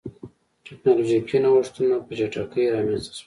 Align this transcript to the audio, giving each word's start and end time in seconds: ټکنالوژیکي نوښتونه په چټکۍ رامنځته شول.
ټکنالوژیکي 0.65 1.37
نوښتونه 1.43 1.95
په 2.05 2.11
چټکۍ 2.33 2.63
رامنځته 2.73 3.11
شول. 3.15 3.19